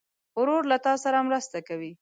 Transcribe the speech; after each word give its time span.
ورور 0.39 0.63
له 0.71 0.77
تا 0.85 0.93
سره 1.03 1.25
مرسته 1.29 1.57
کوي. 1.67 1.89